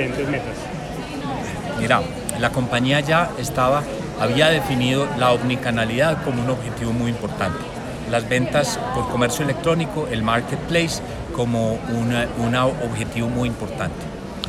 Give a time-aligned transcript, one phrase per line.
[0.00, 0.56] diferentes metas?
[1.78, 2.02] Mira,
[2.38, 3.82] la compañía ya estaba,
[4.20, 7.58] había definido la omnicanalidad como un objetivo muy importante.
[8.10, 11.00] Las ventas por comercio electrónico, el marketplace,
[11.34, 13.96] como un objetivo muy importante.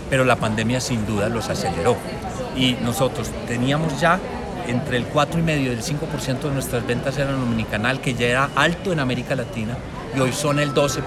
[0.10, 1.96] Pero la pandemia sin duda los aceleró.
[2.56, 4.20] Y nosotros teníamos ya
[4.68, 8.92] entre el 4,5 y el 5% de nuestras ventas eran omnicanal, que ya era alto
[8.92, 9.78] en América Latina,
[10.16, 11.02] y hoy son el 12%.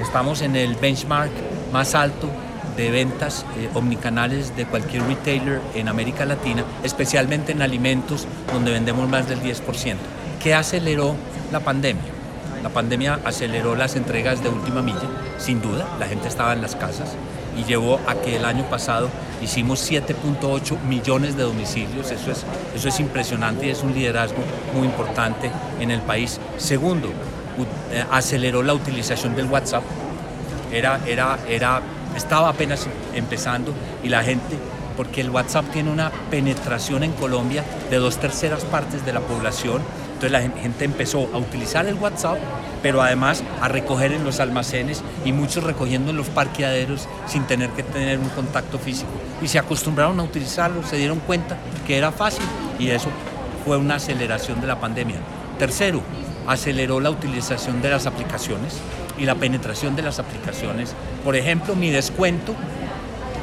[0.00, 1.30] Estamos en el benchmark
[1.72, 2.28] más alto
[2.76, 9.08] de ventas eh, omnicanales de cualquier retailer en América Latina, especialmente en alimentos, donde vendemos
[9.08, 9.96] más del 10%.
[10.42, 11.14] ¿Qué aceleró
[11.52, 12.02] la pandemia?
[12.62, 16.74] La pandemia aceleró las entregas de última milla, sin duda, la gente estaba en las
[16.74, 17.14] casas
[17.58, 19.08] y llevó a que el año pasado
[19.42, 24.38] hicimos 7.8 millones de domicilios, eso es, eso es impresionante y es un liderazgo
[24.74, 26.40] muy importante en el país.
[26.56, 27.08] Segundo,
[27.92, 29.84] eh, aceleró la utilización del WhatsApp,
[30.72, 31.82] era, era, era
[32.16, 34.56] estaba apenas empezando y la gente,
[34.96, 39.82] porque el WhatsApp tiene una penetración en Colombia de dos terceras partes de la población,
[40.14, 42.38] entonces la gente empezó a utilizar el WhatsApp,
[42.82, 47.70] pero además a recoger en los almacenes y muchos recogiendo en los parqueaderos sin tener
[47.70, 49.10] que tener un contacto físico.
[49.42, 52.44] Y se acostumbraron a utilizarlo, se dieron cuenta que era fácil
[52.78, 53.08] y eso
[53.64, 55.16] fue una aceleración de la pandemia.
[55.58, 56.02] Tercero,
[56.46, 58.80] aceleró la utilización de las aplicaciones
[59.18, 60.94] y la penetración de las aplicaciones.
[61.24, 62.54] Por ejemplo, mi descuento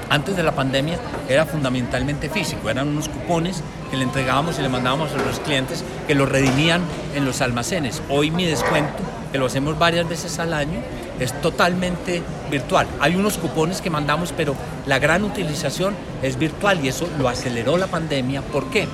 [0.10, 4.68] antes de la pandemia era fundamentalmente físico, eran unos cupones que le entregábamos y le
[4.68, 6.82] mandábamos a los clientes que los redimían
[7.16, 8.02] en los almacenes.
[8.10, 10.82] Hoy mi descuento, que lo hacemos varias veces al año,
[11.22, 12.88] es totalmente virtual.
[13.00, 14.54] Hay unos cupones que mandamos, pero
[14.86, 18.42] la gran utilización es virtual y eso lo aceleró la pandemia.
[18.42, 18.90] ¿Por qué?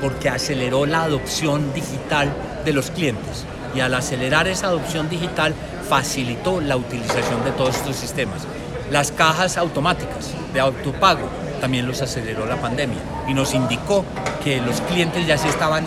[0.00, 2.32] Porque aceleró la adopción digital
[2.64, 5.54] de los clientes y al acelerar esa adopción digital
[5.88, 8.42] facilitó la utilización de todos estos sistemas.
[8.90, 11.28] Las cajas automáticas de autopago
[11.60, 12.98] también los aceleró la pandemia
[13.28, 14.04] y nos indicó
[14.42, 15.84] que los clientes ya se estaban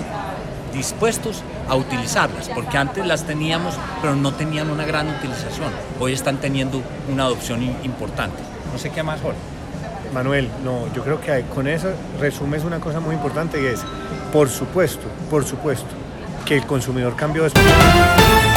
[0.74, 5.72] dispuestos a utilizarlas, porque antes las teníamos, pero no tenían una gran utilización.
[6.00, 8.38] Hoy están teniendo una adopción importante.
[8.72, 9.38] No sé qué más, Jorge.
[10.14, 11.90] Manuel, no, yo creo que con eso
[12.20, 13.82] resumes una cosa muy importante y es,
[14.32, 15.88] por supuesto, por supuesto,
[16.46, 18.53] que el consumidor cambió después.